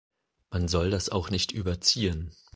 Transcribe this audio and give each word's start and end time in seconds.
Man 0.49 0.67
soll 0.67 0.89
das 0.89 1.09
auch 1.09 1.29
nicht 1.29 1.51
überziehen. 1.51 2.33